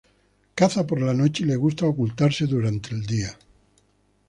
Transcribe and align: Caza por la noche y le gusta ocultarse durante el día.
Caza 0.55 0.87
por 0.87 0.99
la 0.99 1.13
noche 1.13 1.43
y 1.43 1.45
le 1.45 1.55
gusta 1.55 1.85
ocultarse 1.85 2.47
durante 2.47 2.89
el 2.95 3.05
día. 3.05 3.37